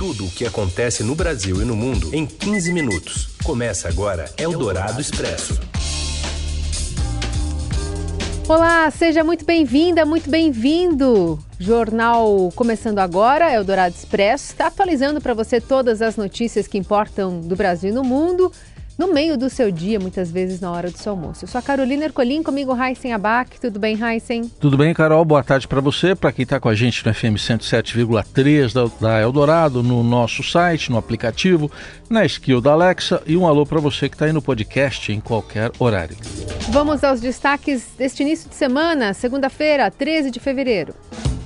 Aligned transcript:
Tudo 0.00 0.24
o 0.24 0.30
que 0.30 0.46
acontece 0.46 1.04
no 1.04 1.14
Brasil 1.14 1.60
e 1.60 1.64
no 1.66 1.76
mundo 1.76 2.08
em 2.14 2.24
15 2.24 2.72
minutos. 2.72 3.28
Começa 3.44 3.86
agora 3.86 4.32
Eldorado 4.38 4.98
Expresso. 4.98 5.60
Olá, 8.48 8.90
seja 8.90 9.22
muito 9.22 9.44
bem-vinda, 9.44 10.06
muito 10.06 10.30
bem-vindo. 10.30 11.38
Jornal 11.58 12.50
começando 12.56 12.98
agora, 12.98 13.52
Eldorado 13.52 13.94
Expresso, 13.94 14.46
está 14.46 14.68
atualizando 14.68 15.20
para 15.20 15.34
você 15.34 15.60
todas 15.60 16.00
as 16.00 16.16
notícias 16.16 16.66
que 16.66 16.78
importam 16.78 17.38
do 17.38 17.54
Brasil 17.54 17.90
e 17.90 17.92
no 17.92 18.02
mundo 18.02 18.50
no 19.00 19.14
meio 19.14 19.34
do 19.38 19.48
seu 19.48 19.72
dia, 19.72 19.98
muitas 19.98 20.30
vezes 20.30 20.60
na 20.60 20.70
hora 20.70 20.90
do 20.90 20.98
seu 20.98 21.12
almoço. 21.12 21.46
Eu 21.46 21.48
sou 21.48 21.58
a 21.58 21.62
Carolina 21.62 22.04
Ercolim, 22.04 22.42
comigo 22.42 22.76
Heisen 22.76 23.14
Abac. 23.14 23.58
Tudo 23.58 23.80
bem, 23.80 23.98
Heisen? 23.98 24.46
Tudo 24.60 24.76
bem, 24.76 24.92
Carol. 24.92 25.24
Boa 25.24 25.42
tarde 25.42 25.66
para 25.66 25.80
você, 25.80 26.14
para 26.14 26.30
quem 26.30 26.42
está 26.42 26.60
com 26.60 26.68
a 26.68 26.74
gente 26.74 27.06
no 27.06 27.14
FM 27.14 27.36
107,3 27.38 28.74
da, 28.74 28.90
da 29.00 29.18
Eldorado, 29.18 29.82
no 29.82 30.02
nosso 30.02 30.42
site, 30.42 30.90
no 30.90 30.98
aplicativo, 30.98 31.70
na 32.10 32.26
skill 32.26 32.60
da 32.60 32.72
Alexa 32.72 33.22
e 33.26 33.38
um 33.38 33.46
alô 33.46 33.64
para 33.64 33.80
você 33.80 34.06
que 34.06 34.16
está 34.16 34.26
aí 34.26 34.34
no 34.34 34.42
podcast 34.42 35.10
em 35.10 35.18
qualquer 35.18 35.72
horário. 35.78 36.18
Vamos 36.68 37.02
aos 37.02 37.22
destaques 37.22 37.88
deste 37.96 38.22
início 38.22 38.50
de 38.50 38.54
semana, 38.54 39.14
segunda-feira, 39.14 39.90
13 39.90 40.30
de 40.30 40.38
fevereiro. 40.38 40.94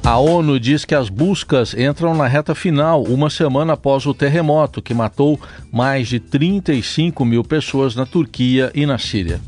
A 0.04 0.18
ONU 0.18 0.60
diz 0.60 0.84
que 0.84 0.94
as 0.94 1.08
buscas 1.08 1.72
entram 1.72 2.14
na 2.14 2.26
reta 2.26 2.54
final, 2.54 3.02
uma 3.04 3.30
semana 3.30 3.72
após 3.72 4.04
o 4.04 4.12
terremoto 4.12 4.82
que 4.82 4.92
matou 4.92 5.40
mais 5.72 6.08
de 6.08 6.20
35 6.20 7.24
mil 7.24 7.42
pessoas 7.42 7.96
na 7.96 8.04
Turquia 8.04 8.70
e 8.74 8.84
na 8.84 8.98
Síria. 8.98 9.40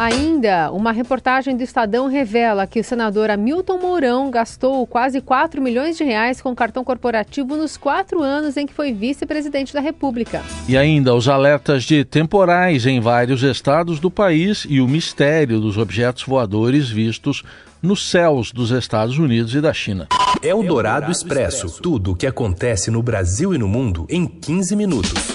Ainda, 0.00 0.72
uma 0.72 0.92
reportagem 0.92 1.54
do 1.54 1.62
Estadão 1.62 2.08
revela 2.08 2.66
que 2.66 2.80
o 2.80 2.82
senador 2.82 3.28
Hamilton 3.28 3.76
Mourão 3.76 4.30
gastou 4.30 4.86
quase 4.86 5.20
4 5.20 5.60
milhões 5.60 5.98
de 5.98 6.04
reais 6.04 6.40
com 6.40 6.54
cartão 6.54 6.82
corporativo 6.82 7.54
nos 7.54 7.76
quatro 7.76 8.22
anos 8.22 8.56
em 8.56 8.66
que 8.66 8.72
foi 8.72 8.94
vice-presidente 8.94 9.74
da 9.74 9.80
República. 9.80 10.42
E 10.66 10.74
ainda 10.74 11.14
os 11.14 11.28
alertas 11.28 11.84
de 11.84 12.02
temporais 12.02 12.86
em 12.86 12.98
vários 12.98 13.42
estados 13.42 14.00
do 14.00 14.10
país 14.10 14.66
e 14.66 14.80
o 14.80 14.88
mistério 14.88 15.60
dos 15.60 15.76
objetos 15.76 16.22
voadores 16.22 16.88
vistos 16.88 17.42
nos 17.82 18.08
céus 18.08 18.52
dos 18.52 18.70
Estados 18.70 19.18
Unidos 19.18 19.54
e 19.54 19.60
da 19.60 19.74
China. 19.74 20.08
É 20.42 20.54
o 20.54 20.62
Dourado 20.62 21.12
Expresso. 21.12 21.78
Tudo 21.82 22.12
o 22.12 22.16
que 22.16 22.26
acontece 22.26 22.90
no 22.90 23.02
Brasil 23.02 23.54
e 23.54 23.58
no 23.58 23.68
mundo 23.68 24.06
em 24.08 24.26
15 24.26 24.74
minutos. 24.74 25.29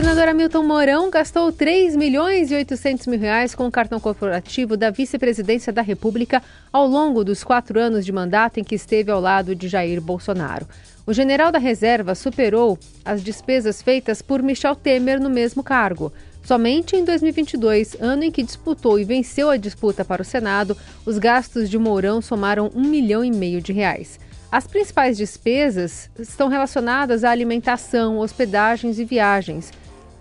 Senador 0.00 0.28
Hamilton 0.28 0.62
Mourão 0.62 1.10
gastou 1.10 1.52
3 1.52 1.94
milhões 1.94 2.50
e 2.50 2.54
800 2.54 3.06
mil 3.06 3.20
reais 3.20 3.54
com 3.54 3.66
o 3.66 3.70
cartão 3.70 4.00
corporativo 4.00 4.74
da 4.74 4.88
vice-presidência 4.88 5.70
da 5.74 5.82
República 5.82 6.42
ao 6.72 6.86
longo 6.86 7.22
dos 7.22 7.44
quatro 7.44 7.78
anos 7.78 8.06
de 8.06 8.10
mandato 8.10 8.58
em 8.58 8.64
que 8.64 8.74
esteve 8.74 9.10
ao 9.10 9.20
lado 9.20 9.54
de 9.54 9.68
Jair 9.68 10.00
Bolsonaro. 10.00 10.66
O 11.06 11.12
general 11.12 11.52
da 11.52 11.58
reserva 11.58 12.14
superou 12.14 12.78
as 13.04 13.22
despesas 13.22 13.82
feitas 13.82 14.22
por 14.22 14.42
Michel 14.42 14.74
Temer 14.74 15.20
no 15.20 15.28
mesmo 15.28 15.62
cargo. 15.62 16.10
Somente 16.42 16.96
em 16.96 17.04
2022, 17.04 17.98
ano 18.00 18.24
em 18.24 18.30
que 18.30 18.42
disputou 18.42 18.98
e 18.98 19.04
venceu 19.04 19.50
a 19.50 19.58
disputa 19.58 20.02
para 20.02 20.22
o 20.22 20.24
Senado, 20.24 20.74
os 21.04 21.18
gastos 21.18 21.68
de 21.68 21.76
Mourão 21.78 22.22
somaram 22.22 22.70
um 22.74 22.84
milhão 22.84 23.22
e 23.22 23.30
meio 23.30 23.60
de 23.60 23.74
reais. 23.74 24.18
As 24.50 24.66
principais 24.66 25.18
despesas 25.18 26.10
estão 26.18 26.48
relacionadas 26.48 27.22
à 27.22 27.30
alimentação, 27.30 28.18
hospedagens 28.18 28.98
e 28.98 29.04
viagens. 29.04 29.70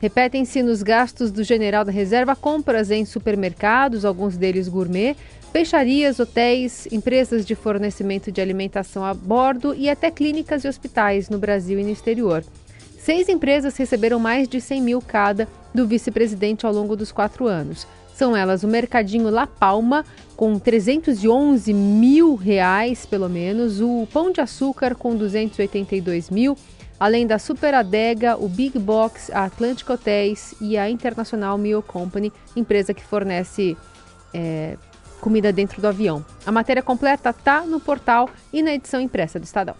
Repetem-se 0.01 0.63
nos 0.63 0.81
gastos 0.81 1.29
do 1.29 1.43
general 1.43 1.83
da 1.83 1.91
reserva 1.91 2.33
compras 2.35 2.89
em 2.89 3.03
supermercados, 3.03 4.05
alguns 4.05 4.37
deles 4.37 4.69
gourmet, 4.69 5.15
peixarias, 5.51 6.19
hotéis, 6.19 6.87
empresas 6.89 7.45
de 7.45 7.53
fornecimento 7.53 8.31
de 8.31 8.39
alimentação 8.39 9.03
a 9.03 9.13
bordo 9.13 9.75
e 9.75 9.89
até 9.89 10.09
clínicas 10.09 10.63
e 10.63 10.69
hospitais 10.69 11.29
no 11.29 11.37
Brasil 11.37 11.77
e 11.79 11.83
no 11.83 11.89
exterior. 11.89 12.45
Seis 12.97 13.27
empresas 13.27 13.75
receberam 13.75 14.19
mais 14.19 14.47
de 14.47 14.61
100 14.61 14.81
mil 14.81 15.01
cada 15.01 15.47
do 15.73 15.85
vice-presidente 15.85 16.65
ao 16.65 16.71
longo 16.71 16.95
dos 16.95 17.11
quatro 17.11 17.45
anos. 17.45 17.85
São 18.13 18.35
elas 18.35 18.63
o 18.63 18.67
Mercadinho 18.67 19.29
La 19.29 19.47
Palma, 19.47 20.05
com 20.35 20.59
311 20.59 21.73
mil 21.73 22.35
reais, 22.35 23.05
pelo 23.05 23.29
menos, 23.29 23.81
o 23.81 24.07
Pão 24.11 24.31
de 24.31 24.41
Açúcar, 24.41 24.95
com 24.95 25.15
282 25.15 26.29
mil, 26.29 26.57
além 26.99 27.25
da 27.25 27.39
Super 27.39 27.73
Adega, 27.73 28.35
o 28.37 28.47
Big 28.47 28.77
Box, 28.77 29.31
a 29.31 29.45
Atlantic 29.45 29.89
Hotéis 29.89 30.53
e 30.59 30.77
a 30.77 30.89
Internacional 30.89 31.57
Meal 31.57 31.81
Company, 31.81 32.31
empresa 32.55 32.93
que 32.93 33.03
fornece 33.03 33.77
é, 34.33 34.77
comida 35.19 35.51
dentro 35.53 35.81
do 35.81 35.87
avião. 35.87 36.25
A 36.45 36.51
matéria 36.51 36.81
completa 36.81 37.29
está 37.29 37.61
no 37.61 37.79
portal 37.79 38.29
e 38.51 38.61
na 38.61 38.73
edição 38.73 38.99
impressa 38.99 39.39
do 39.39 39.43
Estadão. 39.43 39.75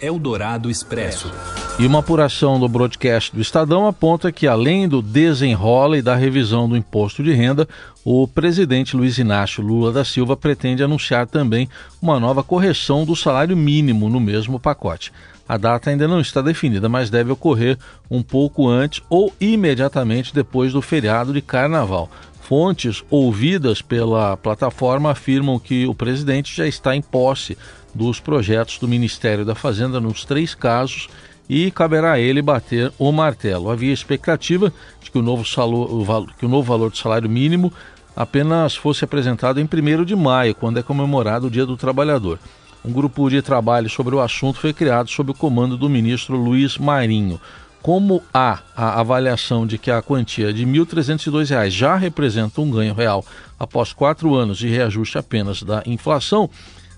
Eldorado 0.00 0.70
Expresso. 0.70 1.32
E 1.76 1.86
uma 1.86 1.98
apuração 1.98 2.60
do 2.60 2.68
broadcast 2.68 3.34
do 3.34 3.42
Estadão 3.42 3.88
aponta 3.88 4.30
que, 4.30 4.46
além 4.46 4.86
do 4.86 5.02
desenrola 5.02 5.98
e 5.98 6.02
da 6.02 6.14
revisão 6.14 6.68
do 6.68 6.76
imposto 6.76 7.20
de 7.20 7.32
renda, 7.32 7.68
o 8.04 8.28
presidente 8.28 8.96
Luiz 8.96 9.18
Inácio 9.18 9.62
Lula 9.62 9.90
da 9.90 10.04
Silva 10.04 10.36
pretende 10.36 10.84
anunciar 10.84 11.26
também 11.26 11.68
uma 12.00 12.20
nova 12.20 12.44
correção 12.44 13.04
do 13.04 13.16
salário 13.16 13.56
mínimo 13.56 14.08
no 14.08 14.20
mesmo 14.20 14.60
pacote. 14.60 15.12
A 15.48 15.56
data 15.56 15.90
ainda 15.90 16.06
não 16.06 16.20
está 16.20 16.40
definida, 16.40 16.88
mas 16.88 17.10
deve 17.10 17.32
ocorrer 17.32 17.76
um 18.08 18.22
pouco 18.22 18.68
antes 18.68 19.02
ou 19.10 19.32
imediatamente 19.40 20.32
depois 20.32 20.72
do 20.72 20.80
feriado 20.80 21.32
de 21.32 21.42
carnaval. 21.42 22.08
Fontes 22.40 23.02
ouvidas 23.10 23.82
pela 23.82 24.36
plataforma 24.36 25.10
afirmam 25.10 25.58
que 25.58 25.86
o 25.86 25.94
presidente 25.94 26.54
já 26.54 26.68
está 26.68 26.94
em 26.94 27.02
posse 27.02 27.58
dos 27.92 28.20
projetos 28.20 28.78
do 28.78 28.86
Ministério 28.86 29.44
da 29.44 29.56
Fazenda 29.56 30.00
nos 30.00 30.24
três 30.24 30.54
casos 30.54 31.08
e 31.48 31.70
caberá 31.70 32.12
a 32.12 32.20
ele 32.20 32.40
bater 32.40 32.92
o 32.98 33.12
martelo. 33.12 33.70
Havia 33.70 33.92
expectativa 33.92 34.72
de 35.02 35.10
que 35.10 35.18
o 35.18 35.22
novo, 35.22 35.44
salor, 35.44 36.32
que 36.38 36.46
o 36.46 36.48
novo 36.48 36.66
valor 36.66 36.90
do 36.90 36.96
salário 36.96 37.28
mínimo 37.28 37.72
apenas 38.16 38.76
fosse 38.76 39.04
apresentado 39.04 39.60
em 39.60 39.64
1 39.64 40.04
de 40.04 40.14
maio, 40.14 40.54
quando 40.54 40.78
é 40.78 40.82
comemorado 40.82 41.48
o 41.48 41.50
Dia 41.50 41.66
do 41.66 41.76
Trabalhador. 41.76 42.38
Um 42.84 42.92
grupo 42.92 43.28
de 43.30 43.40
trabalho 43.40 43.88
sobre 43.88 44.14
o 44.14 44.20
assunto 44.20 44.60
foi 44.60 44.72
criado 44.72 45.10
sob 45.10 45.30
o 45.30 45.34
comando 45.34 45.76
do 45.76 45.88
ministro 45.88 46.36
Luiz 46.36 46.76
Marinho. 46.76 47.40
Como 47.82 48.22
há 48.32 48.60
a 48.76 49.00
avaliação 49.00 49.66
de 49.66 49.78
que 49.78 49.90
a 49.90 50.00
quantia 50.00 50.52
de 50.52 50.64
R$ 50.64 50.70
1.302 50.70 51.70
já 51.70 51.96
representa 51.96 52.60
um 52.60 52.70
ganho 52.70 52.94
real 52.94 53.24
após 53.58 53.92
quatro 53.92 54.34
anos 54.34 54.58
de 54.58 54.68
reajuste 54.68 55.18
apenas 55.18 55.62
da 55.62 55.82
inflação, 55.86 56.48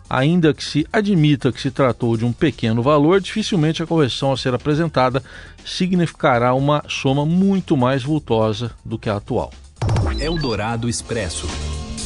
Ainda 0.08 0.54
que 0.54 0.64
se 0.64 0.86
admita 0.92 1.52
que 1.52 1.60
se 1.60 1.70
tratou 1.70 2.16
de 2.16 2.24
um 2.24 2.32
pequeno 2.32 2.82
valor, 2.82 3.20
dificilmente 3.20 3.82
a 3.82 3.86
correção 3.86 4.32
a 4.32 4.36
ser 4.36 4.54
apresentada 4.54 5.22
significará 5.64 6.54
uma 6.54 6.84
soma 6.88 7.26
muito 7.26 7.76
mais 7.76 8.02
vultosa 8.02 8.70
do 8.84 8.98
que 8.98 9.10
a 9.10 9.16
atual. 9.16 9.52
Eldorado 10.18 10.88
Expresso. 10.88 11.46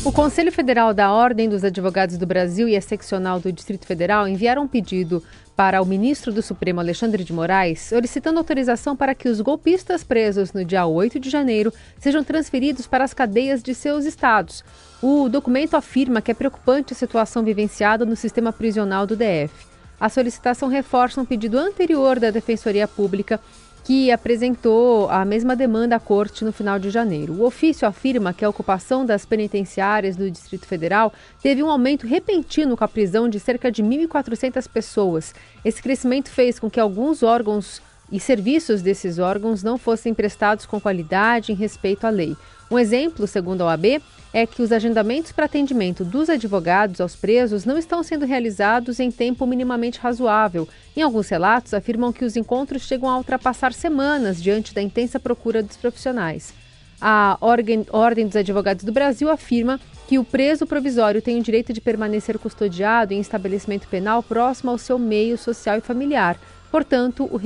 O 0.02 0.10
Conselho 0.10 0.50
Federal 0.50 0.94
da 0.94 1.12
Ordem 1.12 1.46
dos 1.46 1.62
Advogados 1.62 2.16
do 2.16 2.26
Brasil 2.26 2.66
e 2.66 2.74
a 2.74 2.80
Seccional 2.80 3.38
do 3.38 3.52
Distrito 3.52 3.86
Federal 3.86 4.26
enviaram 4.26 4.62
um 4.62 4.66
pedido 4.66 5.22
para 5.54 5.82
o 5.82 5.84
ministro 5.84 6.32
do 6.32 6.40
Supremo 6.40 6.80
Alexandre 6.80 7.22
de 7.22 7.34
Moraes, 7.34 7.82
solicitando 7.82 8.38
autorização 8.38 8.96
para 8.96 9.14
que 9.14 9.28
os 9.28 9.42
golpistas 9.42 10.02
presos 10.02 10.54
no 10.54 10.64
dia 10.64 10.86
8 10.86 11.20
de 11.20 11.28
janeiro 11.28 11.70
sejam 11.98 12.24
transferidos 12.24 12.86
para 12.86 13.04
as 13.04 13.12
cadeias 13.12 13.62
de 13.62 13.74
seus 13.74 14.06
estados. 14.06 14.64
O 15.02 15.28
documento 15.28 15.74
afirma 15.76 16.22
que 16.22 16.30
é 16.30 16.34
preocupante 16.34 16.94
a 16.94 16.96
situação 16.96 17.44
vivenciada 17.44 18.06
no 18.06 18.16
sistema 18.16 18.54
prisional 18.54 19.06
do 19.06 19.14
DF. 19.14 19.52
A 20.00 20.08
solicitação 20.08 20.70
reforça 20.70 21.20
um 21.20 21.26
pedido 21.26 21.58
anterior 21.58 22.18
da 22.18 22.30
Defensoria 22.30 22.88
Pública 22.88 23.38
que 23.84 24.10
apresentou 24.10 25.08
a 25.10 25.24
mesma 25.24 25.56
demanda 25.56 25.96
à 25.96 26.00
Corte 26.00 26.44
no 26.44 26.52
final 26.52 26.78
de 26.78 26.90
janeiro. 26.90 27.34
O 27.34 27.44
ofício 27.44 27.86
afirma 27.86 28.32
que 28.32 28.44
a 28.44 28.48
ocupação 28.48 29.04
das 29.04 29.24
penitenciárias 29.24 30.16
do 30.16 30.30
Distrito 30.30 30.66
Federal 30.66 31.12
teve 31.42 31.62
um 31.62 31.70
aumento 31.70 32.06
repentino 32.06 32.76
com 32.76 32.84
a 32.84 32.88
prisão 32.88 33.28
de 33.28 33.40
cerca 33.40 33.70
de 33.70 33.82
1.400 33.82 34.68
pessoas. 34.68 35.34
Esse 35.64 35.82
crescimento 35.82 36.30
fez 36.30 36.58
com 36.58 36.70
que 36.70 36.80
alguns 36.80 37.22
órgãos 37.22 37.82
e 38.12 38.18
serviços 38.18 38.82
desses 38.82 39.18
órgãos 39.18 39.62
não 39.62 39.78
fossem 39.78 40.12
prestados 40.12 40.66
com 40.66 40.80
qualidade 40.80 41.52
em 41.52 41.54
respeito 41.54 42.06
à 42.06 42.10
lei. 42.10 42.36
Um 42.70 42.78
exemplo, 42.78 43.26
segundo 43.26 43.62
a 43.62 43.66
OAB, 43.66 44.00
é 44.32 44.46
que 44.46 44.62
os 44.62 44.72
agendamentos 44.72 45.32
para 45.32 45.46
atendimento 45.46 46.04
dos 46.04 46.30
advogados 46.30 47.00
aos 47.00 47.16
presos 47.16 47.64
não 47.64 47.76
estão 47.76 48.02
sendo 48.02 48.24
realizados 48.24 49.00
em 49.00 49.10
tempo 49.10 49.46
minimamente 49.46 49.98
razoável. 49.98 50.68
Em 50.96 51.02
alguns 51.02 51.28
relatos, 51.28 51.74
afirmam 51.74 52.12
que 52.12 52.24
os 52.24 52.36
encontros 52.36 52.82
chegam 52.82 53.08
a 53.08 53.18
ultrapassar 53.18 53.72
semanas 53.72 54.42
diante 54.42 54.74
da 54.74 54.82
intensa 54.82 55.18
procura 55.18 55.62
dos 55.62 55.76
profissionais. 55.76 56.54
A 57.00 57.38
Ordem 57.40 58.26
dos 58.26 58.36
Advogados 58.36 58.84
do 58.84 58.92
Brasil 58.92 59.30
afirma 59.30 59.80
que 60.06 60.18
o 60.18 60.24
preso 60.24 60.66
provisório 60.66 61.22
tem 61.22 61.38
o 61.38 61.42
direito 61.42 61.72
de 61.72 61.80
permanecer 61.80 62.38
custodiado 62.38 63.14
em 63.14 63.20
estabelecimento 63.20 63.88
penal 63.88 64.22
próximo 64.22 64.70
ao 64.70 64.78
seu 64.78 64.98
meio 64.98 65.38
social 65.38 65.78
e 65.78 65.80
familiar 65.80 66.38
Portanto, 66.70 67.28
o 67.30 67.40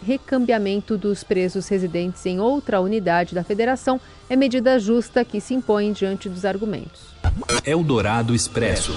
recambiamento 0.00 0.96
dos 0.96 1.24
presos 1.24 1.66
residentes 1.68 2.24
em 2.26 2.38
outra 2.38 2.80
unidade 2.80 3.34
da 3.34 3.42
federação 3.42 4.00
é 4.30 4.36
medida 4.36 4.78
justa 4.78 5.24
que 5.24 5.40
se 5.40 5.54
impõe 5.54 5.92
diante 5.92 6.28
dos 6.28 6.44
argumentos. 6.44 7.14
Eldorado 7.64 8.34
Expresso. 8.34 8.92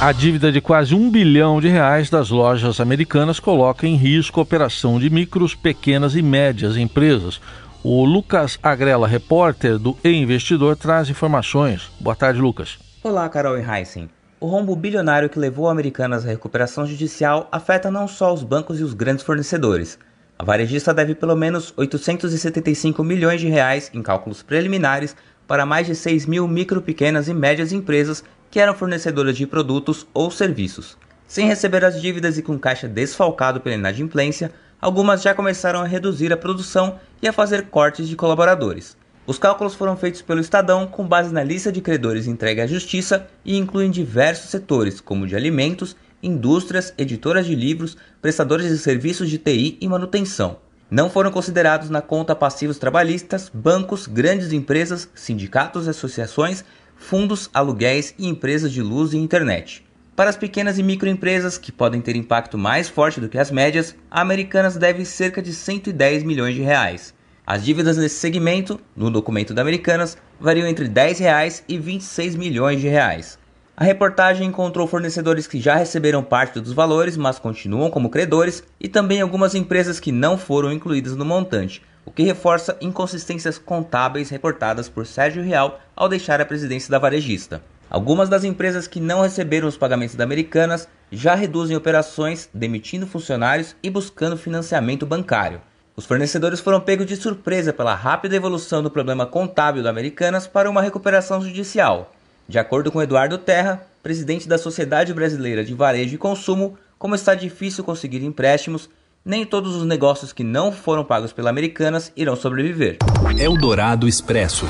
A 0.00 0.12
dívida 0.12 0.52
de 0.52 0.60
quase 0.60 0.94
um 0.94 1.10
bilhão 1.10 1.58
de 1.58 1.68
reais 1.68 2.10
das 2.10 2.28
lojas 2.28 2.80
americanas 2.80 3.40
coloca 3.40 3.86
em 3.86 3.96
risco 3.96 4.38
a 4.38 4.42
operação 4.42 5.00
de 5.00 5.08
micros, 5.08 5.54
pequenas 5.54 6.14
e 6.14 6.20
médias 6.20 6.76
empresas. 6.76 7.40
O 7.82 8.04
Lucas 8.04 8.58
Agrela, 8.62 9.08
repórter 9.08 9.78
do 9.78 9.96
E-Investidor, 10.04 10.76
traz 10.76 11.08
informações. 11.08 11.90
Boa 11.98 12.14
tarde, 12.14 12.40
Lucas. 12.40 12.78
Olá, 13.02 13.28
Carol 13.28 13.58
e 13.58 13.62
Heisen. 13.62 14.10
O 14.38 14.48
rombo 14.48 14.76
bilionário 14.76 15.30
que 15.30 15.38
levou 15.38 15.66
a 15.66 15.72
Americanas 15.72 16.26
à 16.26 16.28
recuperação 16.28 16.86
judicial 16.86 17.48
afeta 17.50 17.90
não 17.90 18.06
só 18.06 18.34
os 18.34 18.42
bancos 18.42 18.78
e 18.78 18.82
os 18.82 18.92
grandes 18.92 19.24
fornecedores. 19.24 19.98
A 20.38 20.44
varejista 20.44 20.92
deve 20.92 21.14
pelo 21.14 21.34
menos 21.34 21.72
875 21.74 23.02
milhões 23.02 23.40
de 23.40 23.48
reais 23.48 23.90
em 23.94 24.02
cálculos 24.02 24.42
preliminares 24.42 25.16
para 25.48 25.64
mais 25.64 25.86
de 25.86 25.94
6 25.94 26.26
mil 26.26 26.46
micro, 26.46 26.82
pequenas 26.82 27.28
e 27.28 27.32
médias 27.34 27.72
empresas 27.72 28.22
que 28.50 28.60
eram 28.60 28.74
fornecedoras 28.74 29.38
de 29.38 29.46
produtos 29.46 30.06
ou 30.12 30.30
serviços. 30.30 30.98
Sem 31.26 31.48
receber 31.48 31.82
as 31.82 31.98
dívidas 31.98 32.36
e 32.36 32.42
com 32.42 32.58
caixa 32.58 32.86
desfalcado 32.86 33.62
pela 33.62 33.76
inadimplência, 33.76 34.52
algumas 34.78 35.22
já 35.22 35.32
começaram 35.34 35.80
a 35.80 35.86
reduzir 35.86 36.30
a 36.30 36.36
produção 36.36 37.00
e 37.22 37.26
a 37.26 37.32
fazer 37.32 37.68
cortes 37.68 38.06
de 38.06 38.14
colaboradores. 38.14 38.98
Os 39.26 39.40
cálculos 39.40 39.74
foram 39.74 39.96
feitos 39.96 40.22
pelo 40.22 40.40
Estadão 40.40 40.86
com 40.86 41.04
base 41.04 41.34
na 41.34 41.42
lista 41.42 41.72
de 41.72 41.80
credores 41.80 42.28
entregue 42.28 42.60
à 42.60 42.66
Justiça 42.66 43.26
e 43.44 43.56
incluem 43.56 43.90
diversos 43.90 44.50
setores, 44.50 45.00
como 45.00 45.26
de 45.26 45.34
alimentos, 45.34 45.96
indústrias, 46.22 46.94
editoras 46.96 47.44
de 47.44 47.56
livros, 47.56 47.96
prestadores 48.22 48.68
de 48.68 48.78
serviços 48.78 49.28
de 49.28 49.36
TI 49.36 49.78
e 49.80 49.88
manutenção. 49.88 50.58
Não 50.88 51.10
foram 51.10 51.32
considerados 51.32 51.90
na 51.90 52.00
conta 52.00 52.36
passivos 52.36 52.78
trabalhistas, 52.78 53.50
bancos, 53.52 54.06
grandes 54.06 54.52
empresas, 54.52 55.10
sindicatos 55.12 55.88
e 55.88 55.90
associações, 55.90 56.64
fundos, 56.94 57.50
aluguéis 57.52 58.14
e 58.16 58.28
empresas 58.28 58.70
de 58.70 58.80
luz 58.80 59.12
e 59.12 59.16
internet. 59.16 59.84
Para 60.14 60.30
as 60.30 60.36
pequenas 60.36 60.78
e 60.78 60.84
microempresas, 60.84 61.58
que 61.58 61.72
podem 61.72 62.00
ter 62.00 62.14
impacto 62.14 62.56
mais 62.56 62.88
forte 62.88 63.20
do 63.20 63.28
que 63.28 63.38
as 63.38 63.50
médias, 63.50 63.96
a 64.08 64.20
Americanas 64.20 64.76
deve 64.76 65.04
cerca 65.04 65.42
de 65.42 65.52
110 65.52 66.22
milhões 66.22 66.54
de 66.54 66.62
reais. 66.62 67.15
As 67.46 67.64
dívidas 67.64 67.96
nesse 67.96 68.16
segmento, 68.16 68.80
no 68.96 69.08
documento 69.08 69.54
da 69.54 69.62
Americanas, 69.62 70.18
variam 70.40 70.66
entre 70.66 70.88
10 70.88 71.20
reais 71.20 71.62
e 71.68 71.78
26 71.78 72.34
milhões 72.34 72.80
de 72.80 72.88
reais. 72.88 73.38
A 73.76 73.84
reportagem 73.84 74.48
encontrou 74.48 74.84
fornecedores 74.88 75.46
que 75.46 75.60
já 75.60 75.76
receberam 75.76 76.24
parte 76.24 76.58
dos 76.58 76.72
valores, 76.72 77.16
mas 77.16 77.38
continuam 77.38 77.88
como 77.88 78.10
credores, 78.10 78.64
e 78.80 78.88
também 78.88 79.20
algumas 79.20 79.54
empresas 79.54 80.00
que 80.00 80.10
não 80.10 80.36
foram 80.36 80.72
incluídas 80.72 81.14
no 81.14 81.24
montante, 81.24 81.82
o 82.04 82.10
que 82.10 82.24
reforça 82.24 82.76
inconsistências 82.80 83.58
contábeis 83.58 84.28
reportadas 84.28 84.88
por 84.88 85.06
Sérgio 85.06 85.44
Real 85.44 85.78
ao 85.94 86.08
deixar 86.08 86.40
a 86.40 86.46
presidência 86.46 86.90
da 86.90 86.98
varejista. 86.98 87.62
Algumas 87.88 88.28
das 88.28 88.42
empresas 88.42 88.88
que 88.88 88.98
não 88.98 89.20
receberam 89.20 89.68
os 89.68 89.76
pagamentos 89.76 90.16
da 90.16 90.24
Americanas 90.24 90.88
já 91.12 91.36
reduzem 91.36 91.76
operações, 91.76 92.50
demitindo 92.52 93.06
funcionários 93.06 93.76
e 93.84 93.88
buscando 93.88 94.36
financiamento 94.36 95.06
bancário. 95.06 95.60
Os 95.96 96.04
fornecedores 96.04 96.60
foram 96.60 96.78
pegos 96.78 97.06
de 97.06 97.16
surpresa 97.16 97.72
pela 97.72 97.94
rápida 97.94 98.36
evolução 98.36 98.82
do 98.82 98.90
problema 98.90 99.24
contábil 99.24 99.82
da 99.82 99.88
Americanas 99.88 100.46
para 100.46 100.68
uma 100.68 100.82
recuperação 100.82 101.40
judicial. 101.40 102.12
De 102.46 102.58
acordo 102.58 102.92
com 102.92 103.00
Eduardo 103.00 103.38
Terra, 103.38 103.80
presidente 104.02 104.46
da 104.46 104.58
Sociedade 104.58 105.14
Brasileira 105.14 105.64
de 105.64 105.72
Varejo 105.72 106.14
e 106.14 106.18
Consumo, 106.18 106.76
como 106.98 107.14
está 107.14 107.34
difícil 107.34 107.82
conseguir 107.82 108.22
empréstimos, 108.22 108.90
nem 109.24 109.46
todos 109.46 109.74
os 109.74 109.86
negócios 109.86 110.34
que 110.34 110.44
não 110.44 110.70
foram 110.70 111.02
pagos 111.02 111.32
pela 111.32 111.48
Americanas 111.48 112.12
irão 112.14 112.36
sobreviver. 112.36 112.98
Eldorado 113.38 114.06
Expresso. 114.06 114.68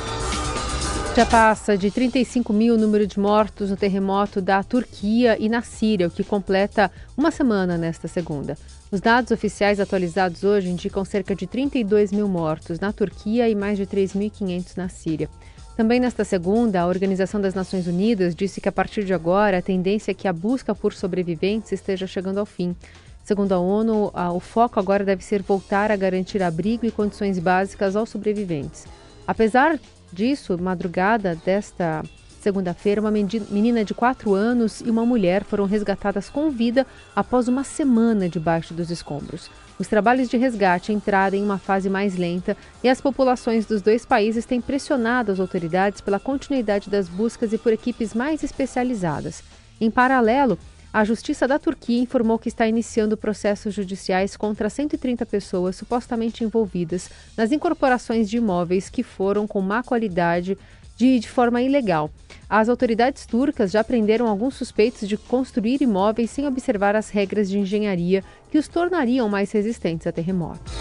Já 1.16 1.26
passa 1.26 1.76
de 1.76 1.90
35 1.90 2.52
mil 2.52 2.74
o 2.76 2.78
número 2.78 3.04
de 3.04 3.18
mortos 3.18 3.68
no 3.68 3.76
terremoto 3.76 4.40
da 4.40 4.62
Turquia 4.62 5.36
e 5.40 5.48
na 5.48 5.60
Síria, 5.60 6.06
o 6.06 6.10
que 6.10 6.22
completa 6.22 6.88
uma 7.16 7.32
semana 7.32 7.76
nesta 7.76 8.06
segunda. 8.06 8.56
Os 8.90 9.00
dados 9.00 9.32
oficiais 9.32 9.80
atualizados 9.80 10.44
hoje 10.44 10.68
indicam 10.68 11.04
cerca 11.04 11.34
de 11.34 11.44
32 11.44 12.12
mil 12.12 12.28
mortos 12.28 12.78
na 12.78 12.92
Turquia 12.92 13.48
e 13.48 13.54
mais 13.54 13.76
de 13.76 13.84
3.500 13.84 14.76
na 14.76 14.88
Síria. 14.88 15.28
Também 15.76 15.98
nesta 15.98 16.24
segunda, 16.24 16.80
a 16.80 16.86
Organização 16.86 17.40
das 17.40 17.52
Nações 17.52 17.88
Unidas 17.88 18.34
disse 18.34 18.60
que 18.60 18.68
a 18.68 18.72
partir 18.72 19.04
de 19.04 19.12
agora 19.12 19.58
a 19.58 19.62
tendência 19.62 20.12
é 20.12 20.14
que 20.14 20.28
a 20.28 20.32
busca 20.32 20.72
por 20.72 20.94
sobreviventes 20.94 21.72
esteja 21.72 22.06
chegando 22.06 22.38
ao 22.38 22.46
fim. 22.46 22.76
Segundo 23.24 23.52
a 23.52 23.58
ONU, 23.58 24.12
o 24.32 24.40
foco 24.40 24.78
agora 24.78 25.04
deve 25.04 25.24
ser 25.24 25.42
voltar 25.42 25.90
a 25.90 25.96
garantir 25.96 26.40
abrigo 26.40 26.86
e 26.86 26.92
condições 26.92 27.40
básicas 27.40 27.96
aos 27.96 28.08
sobreviventes. 28.08 28.86
Apesar 29.26 29.80
disso, 30.12 30.56
madrugada 30.56 31.36
desta 31.44 32.04
segunda-feira, 32.46 33.00
uma 33.00 33.10
menina 33.10 33.84
de 33.84 33.92
4 33.92 34.32
anos 34.32 34.80
e 34.80 34.88
uma 34.88 35.04
mulher 35.04 35.42
foram 35.42 35.64
resgatadas 35.64 36.30
com 36.30 36.48
vida 36.48 36.86
após 37.14 37.48
uma 37.48 37.64
semana 37.64 38.28
debaixo 38.28 38.72
dos 38.72 38.88
escombros. 38.88 39.50
Os 39.80 39.88
trabalhos 39.88 40.28
de 40.28 40.36
resgate 40.36 40.92
entraram 40.92 41.36
em 41.36 41.42
uma 41.42 41.58
fase 41.58 41.90
mais 41.90 42.14
lenta 42.16 42.56
e 42.84 42.88
as 42.88 43.00
populações 43.00 43.66
dos 43.66 43.82
dois 43.82 44.06
países 44.06 44.44
têm 44.44 44.60
pressionado 44.60 45.32
as 45.32 45.40
autoridades 45.40 46.00
pela 46.00 46.20
continuidade 46.20 46.88
das 46.88 47.08
buscas 47.08 47.52
e 47.52 47.58
por 47.58 47.72
equipes 47.72 48.14
mais 48.14 48.44
especializadas. 48.44 49.42
Em 49.80 49.90
paralelo, 49.90 50.56
a 50.92 51.02
Justiça 51.02 51.48
da 51.48 51.58
Turquia 51.58 52.00
informou 52.00 52.38
que 52.38 52.48
está 52.48 52.68
iniciando 52.68 53.16
processos 53.16 53.74
judiciais 53.74 54.36
contra 54.36 54.70
130 54.70 55.26
pessoas 55.26 55.74
supostamente 55.74 56.44
envolvidas 56.44 57.10
nas 57.36 57.50
incorporações 57.50 58.30
de 58.30 58.36
imóveis 58.36 58.88
que 58.88 59.02
foram 59.02 59.48
com 59.48 59.60
má 59.60 59.82
qualidade 59.82 60.56
de, 60.96 61.18
de 61.18 61.28
forma 61.28 61.62
ilegal. 61.62 62.10
As 62.48 62.68
autoridades 62.68 63.26
turcas 63.26 63.72
já 63.72 63.82
prenderam 63.82 64.28
alguns 64.28 64.54
suspeitos 64.54 65.08
de 65.08 65.16
construir 65.16 65.82
imóveis 65.82 66.30
sem 66.30 66.46
observar 66.46 66.94
as 66.94 67.10
regras 67.10 67.50
de 67.50 67.58
engenharia 67.58 68.22
que 68.50 68.58
os 68.58 68.68
tornariam 68.68 69.28
mais 69.28 69.50
resistentes 69.50 70.06
a 70.06 70.12
terremotos. 70.12 70.72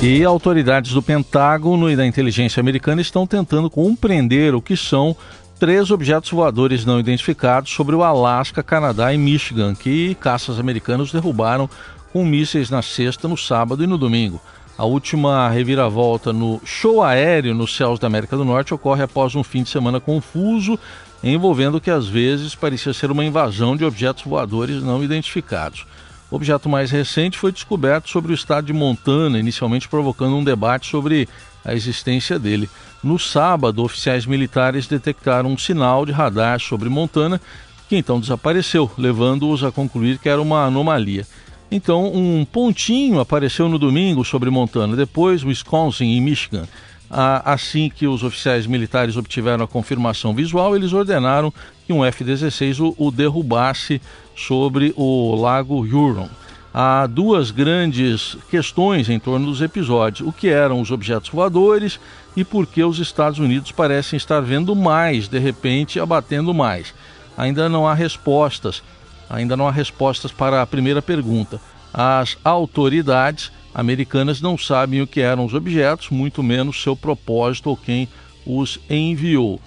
E 0.00 0.24
autoridades 0.24 0.92
do 0.92 1.02
Pentágono 1.02 1.90
e 1.90 1.94
da 1.94 2.06
inteligência 2.06 2.58
americana 2.58 3.02
estão 3.02 3.26
tentando 3.26 3.68
compreender 3.68 4.54
o 4.54 4.62
que 4.62 4.76
são 4.76 5.14
três 5.60 5.90
objetos 5.90 6.30
voadores 6.30 6.86
não 6.86 6.98
identificados 6.98 7.70
sobre 7.70 7.94
o 7.94 8.02
Alasca, 8.02 8.62
Canadá 8.62 9.12
e 9.12 9.18
Michigan, 9.18 9.74
que 9.74 10.14
caças 10.16 10.58
americanos 10.58 11.12
derrubaram 11.12 11.68
com 12.12 12.24
mísseis 12.24 12.70
na 12.70 12.82
sexta, 12.82 13.28
no 13.28 13.36
sábado 13.36 13.84
e 13.84 13.86
no 13.86 13.98
domingo. 13.98 14.40
A 14.76 14.84
última 14.84 15.48
reviravolta 15.50 16.32
no 16.32 16.60
show 16.64 17.02
aéreo 17.02 17.54
nos 17.54 17.76
céus 17.76 17.98
da 17.98 18.06
América 18.06 18.36
do 18.36 18.44
Norte 18.44 18.72
ocorre 18.72 19.02
após 19.02 19.34
um 19.34 19.44
fim 19.44 19.62
de 19.62 19.68
semana 19.68 20.00
confuso, 20.00 20.78
envolvendo 21.22 21.76
o 21.76 21.80
que 21.80 21.90
às 21.90 22.08
vezes 22.08 22.54
parecia 22.54 22.92
ser 22.92 23.10
uma 23.10 23.24
invasão 23.24 23.76
de 23.76 23.84
objetos 23.84 24.24
voadores 24.24 24.82
não 24.82 25.04
identificados. 25.04 25.86
O 26.30 26.36
objeto 26.36 26.68
mais 26.68 26.90
recente 26.90 27.36
foi 27.36 27.52
descoberto 27.52 28.08
sobre 28.08 28.32
o 28.32 28.34
estado 28.34 28.66
de 28.66 28.72
Montana, 28.72 29.38
inicialmente 29.38 29.86
provocando 29.86 30.36
um 30.36 30.42
debate 30.42 30.88
sobre 30.88 31.28
a 31.62 31.74
existência 31.74 32.38
dele. 32.38 32.68
No 33.04 33.18
sábado, 33.18 33.84
oficiais 33.84 34.24
militares 34.24 34.86
detectaram 34.86 35.50
um 35.50 35.58
sinal 35.58 36.06
de 36.06 36.12
radar 36.12 36.58
sobre 36.58 36.88
Montana, 36.88 37.38
que 37.88 37.96
então 37.96 38.18
desapareceu, 38.18 38.90
levando-os 38.96 39.62
a 39.62 39.70
concluir 39.70 40.18
que 40.18 40.28
era 40.28 40.40
uma 40.40 40.64
anomalia. 40.64 41.26
Então, 41.74 42.14
um 42.14 42.44
pontinho 42.44 43.18
apareceu 43.18 43.66
no 43.66 43.78
domingo 43.78 44.26
sobre 44.26 44.50
Montana, 44.50 44.94
depois 44.94 45.42
Wisconsin 45.42 46.04
e 46.04 46.20
Michigan. 46.20 46.68
Assim 47.08 47.88
que 47.88 48.06
os 48.06 48.22
oficiais 48.22 48.66
militares 48.66 49.16
obtiveram 49.16 49.64
a 49.64 49.68
confirmação 49.68 50.34
visual, 50.34 50.76
eles 50.76 50.92
ordenaram 50.92 51.50
que 51.86 51.92
um 51.92 52.04
F-16 52.04 52.94
o, 52.98 53.10
derrubasse 53.10 54.02
sobre 54.36 54.92
o 54.98 55.34
lago 55.34 55.80
Huron. 55.80 56.28
Há 56.74 57.06
duas 57.06 57.50
grandes 57.50 58.36
questões 58.50 59.08
em 59.08 59.18
torno 59.18 59.46
dos 59.46 59.62
episódios: 59.62 60.28
o 60.28 60.32
que 60.32 60.48
eram 60.48 60.78
os 60.78 60.90
objetos 60.90 61.30
voadores 61.30 61.98
e 62.36 62.44
por 62.44 62.66
que 62.66 62.84
os 62.84 62.98
Estados 62.98 63.38
Unidos 63.38 63.72
parecem 63.72 64.18
estar 64.18 64.40
vendo 64.40 64.76
mais, 64.76 65.26
de 65.26 65.38
repente 65.38 65.98
abatendo 65.98 66.52
mais. 66.52 66.92
Ainda 67.34 67.66
não 67.66 67.88
há 67.88 67.94
respostas 67.94 68.82
ainda 69.32 69.56
não 69.56 69.66
há 69.66 69.70
respostas 69.70 70.30
para 70.30 70.60
a 70.60 70.66
primeira 70.66 71.00
pergunta. 71.00 71.58
As 71.92 72.36
autoridades 72.44 73.50
americanas 73.74 74.40
não 74.40 74.58
sabem 74.58 75.00
o 75.00 75.06
que 75.06 75.20
eram 75.20 75.46
os 75.46 75.54
objetos, 75.54 76.10
muito 76.10 76.42
menos 76.42 76.80
seu 76.80 76.94
propósito 76.94 77.70
ou 77.70 77.76
quem 77.76 78.06
os 78.46 78.78
enviou. 78.88 79.58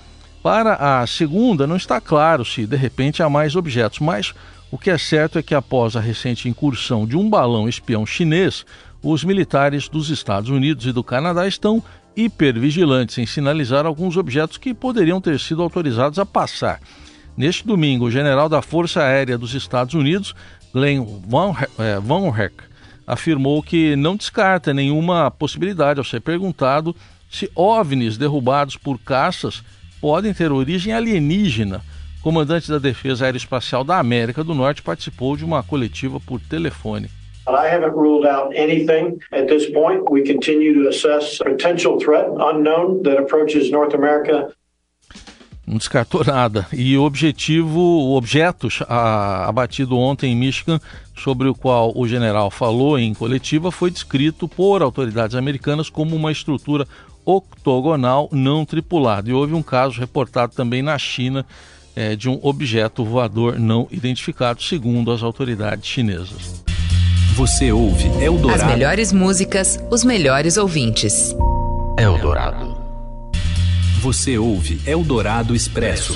Para 0.43 1.01
a 1.01 1.07
segunda, 1.07 1.65
não 1.65 1.75
está 1.75 1.99
claro 1.99 2.45
se 2.45 2.67
de 2.67 2.75
repente 2.75 3.23
há 3.23 3.29
mais 3.29 3.55
objetos, 3.55 3.99
mas 3.99 4.33
o 4.69 4.77
que 4.77 4.91
é 4.91 4.97
certo 4.97 5.39
é 5.39 5.43
que 5.43 5.55
após 5.55 5.95
a 5.95 5.99
recente 5.99 6.47
incursão 6.47 7.07
de 7.07 7.17
um 7.17 7.27
balão 7.27 7.67
espião 7.67 8.05
chinês, 8.05 8.65
os 9.01 9.23
militares 9.23 9.89
dos 9.89 10.09
Estados 10.09 10.51
Unidos 10.51 10.85
e 10.85 10.91
do 10.91 11.03
Canadá 11.03 11.47
estão 11.47 11.83
hipervigilantes 12.15 13.17
em 13.17 13.25
sinalizar 13.25 13.85
alguns 13.85 14.17
objetos 14.17 14.57
que 14.57 14.73
poderiam 14.73 15.19
ter 15.19 15.39
sido 15.39 15.63
autorizados 15.63 16.19
a 16.19 16.25
passar. 16.25 16.79
Neste 17.37 17.67
domingo, 17.67 18.05
o 18.05 18.11
general 18.11 18.47
da 18.47 18.61
Força 18.61 19.03
Aérea 19.03 19.37
dos 19.37 19.53
Estados 19.53 19.93
Unidos, 19.93 20.33
Glenn 20.73 21.05
Van, 21.27 21.53
é, 21.77 22.41
Herk, 22.41 22.63
afirmou 23.05 23.61
que 23.61 23.95
não 23.97 24.15
descarta 24.15 24.73
nenhuma 24.73 25.29
possibilidade 25.29 25.99
ao 25.99 26.05
ser 26.05 26.21
perguntado 26.21 26.95
se 27.29 27.51
OVNIs 27.53 28.17
derrubados 28.17 28.77
por 28.77 28.97
caças 28.97 29.61
podem 29.99 30.33
ter 30.33 30.51
origem 30.51 30.93
alienígena, 30.93 31.81
comandante 32.21 32.71
da 32.71 32.77
Defesa 32.77 33.25
Aeroespacial 33.25 33.83
da 33.83 33.99
América 33.99 34.43
do 34.43 34.55
Norte, 34.55 34.81
participou 34.81 35.35
de 35.35 35.43
uma 35.43 35.61
coletiva 35.61 36.19
por 36.21 36.39
telefone. 36.39 37.09
I 37.47 37.67
haven't 37.67 37.95
ruled 37.95 38.25
out 38.25 38.55
anything 38.55 39.19
at 39.31 39.47
this 39.47 39.69
point. 39.71 40.09
We 40.09 40.23
continue 40.23 40.81
to 40.81 40.89
assess 40.89 41.37
potential 41.37 41.99
threat 41.99 42.27
unknown 42.27 43.03
that 43.03 43.19
approaches 43.19 43.69
North 43.69 43.93
America 43.93 44.51
não 45.65 45.77
descartou 45.77 46.23
nada. 46.25 46.67
E 46.71 46.97
o 46.97 47.03
objetivo, 47.03 47.79
o 47.79 48.15
objeto 48.15 48.67
a, 48.87 49.47
abatido 49.47 49.97
ontem 49.97 50.31
em 50.31 50.35
Michigan, 50.35 50.79
sobre 51.15 51.47
o 51.47 51.55
qual 51.55 51.91
o 51.95 52.07
general 52.07 52.51
falou 52.51 52.99
em 52.99 53.13
coletiva, 53.13 53.71
foi 53.71 53.89
descrito 53.89 54.47
por 54.47 54.81
autoridades 54.81 55.35
americanas 55.35 55.89
como 55.89 56.15
uma 56.15 56.31
estrutura 56.31 56.87
octogonal 57.25 58.29
não 58.31 58.65
tripulada. 58.65 59.29
E 59.29 59.33
houve 59.33 59.53
um 59.53 59.63
caso 59.63 59.99
reportado 59.99 60.53
também 60.53 60.81
na 60.81 60.97
China 60.97 61.45
é, 61.95 62.15
de 62.15 62.29
um 62.29 62.39
objeto 62.43 63.03
voador 63.03 63.57
não 63.57 63.87
identificado, 63.89 64.61
segundo 64.61 65.11
as 65.11 65.23
autoridades 65.23 65.87
chinesas. 65.87 66.63
Você 67.35 67.71
ouve 67.71 68.07
Eldorado. 68.23 68.61
As 68.61 68.67
melhores 68.67 69.11
músicas, 69.11 69.79
os 69.89 70.03
melhores 70.03 70.55
ouvintes. 70.57 71.35
Eldorado. 71.97 72.74
Você 74.05 74.37
ouve 74.37 74.79
Eldorado 74.87 75.55
Expresso. 75.55 76.15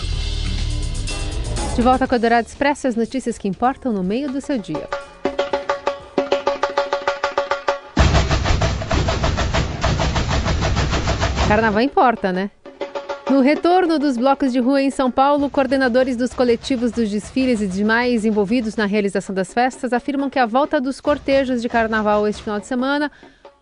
De 1.75 1.81
volta 1.81 2.07
com 2.07 2.13
o 2.13 2.17
Eldorado 2.17 2.47
Expresso, 2.47 2.87
as 2.87 2.95
notícias 2.95 3.35
que 3.35 3.47
importam 3.47 3.91
no 3.91 4.03
meio 4.03 4.31
do 4.31 4.39
seu 4.39 4.59
dia. 4.59 4.87
Carnaval 11.47 11.81
importa, 11.81 12.31
né? 12.31 12.51
No 13.27 13.41
retorno 13.41 13.97
dos 13.97 14.17
blocos 14.17 14.53
de 14.53 14.59
rua 14.59 14.83
em 14.83 14.91
São 14.91 15.09
Paulo, 15.09 15.49
coordenadores 15.49 16.15
dos 16.15 16.31
coletivos 16.31 16.91
dos 16.91 17.09
desfiles 17.09 17.59
e 17.59 17.65
demais 17.65 18.23
envolvidos 18.23 18.75
na 18.75 18.85
realização 18.85 19.33
das 19.33 19.51
festas 19.51 19.93
afirmam 19.93 20.29
que 20.29 20.37
a 20.37 20.45
volta 20.45 20.79
dos 20.79 21.01
cortejos 21.01 21.59
de 21.59 21.67
carnaval 21.67 22.27
este 22.27 22.43
final 22.43 22.59
de 22.59 22.67
semana 22.67 23.11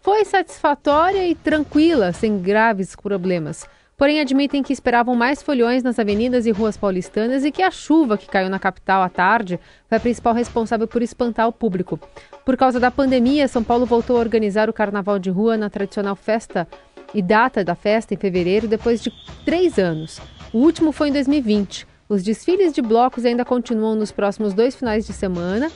foi 0.01 0.25
satisfatória 0.25 1.25
e 1.29 1.33
tranquila, 1.33 2.11
sem 2.11 2.41
graves 2.41 2.93
problemas. 2.93 3.65
Porém, 3.97 4.19
admitem 4.19 4.61
que 4.61 4.71
esperavam 4.71 5.15
mais 5.15 5.41
folhões 5.41 5.81
nas 5.81 5.97
avenidas 5.97 6.45
e 6.45 6.51
ruas 6.51 6.77
paulistanas 6.77 7.43
e 7.43 7.51
que 7.51 7.63
a 7.63 7.71
chuva 7.71 8.15
que 8.15 8.27
caiu 8.27 8.47
na 8.47 8.59
capital 8.59 9.01
à 9.01 9.09
tarde 9.09 9.59
foi 9.89 9.97
a 9.97 9.99
principal 9.99 10.35
responsável 10.35 10.87
por 10.87 11.01
espantar 11.01 11.47
o 11.47 11.51
público. 11.51 11.99
Por 12.45 12.55
causa 12.55 12.79
da 12.79 12.91
pandemia, 12.91 13.47
São 13.47 13.63
Paulo 13.63 13.87
voltou 13.87 14.17
a 14.17 14.19
organizar 14.19 14.69
o 14.69 14.73
carnaval 14.73 15.17
de 15.17 15.31
rua 15.31 15.57
na 15.57 15.67
tradicional 15.67 16.15
festa 16.15 16.67
e 17.11 17.23
data 17.23 17.63
da 17.63 17.73
festa 17.73 18.13
em 18.13 18.17
fevereiro, 18.17 18.67
depois 18.67 19.01
de 19.01 19.11
três 19.43 19.79
anos. 19.79 20.21
O 20.53 20.59
último 20.59 20.91
foi 20.91 21.09
em 21.09 21.13
2020. 21.13 21.87
Os 22.07 22.21
desfiles 22.21 22.73
de 22.73 22.83
blocos 22.83 23.25
ainda 23.25 23.43
continuam 23.43 23.95
nos 23.95 24.11
próximos 24.11 24.53
dois 24.53 24.75
finais 24.75 25.07
de 25.07 25.13
semana, 25.13 25.71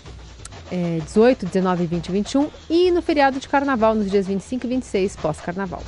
é, 0.72 1.00
18, 1.00 1.48
19, 1.48 1.88
20 1.88 2.06
e 2.06 2.12
21, 2.12 2.50
e 2.70 2.92
no 2.92 3.02
feriado 3.02 3.40
de 3.40 3.50
carnaval, 3.50 3.96
nos 3.96 4.12
dias 4.12 4.28
25 4.28 4.68
e 4.68 4.70
26, 4.70 5.16
pós-carnaval. 5.16 5.82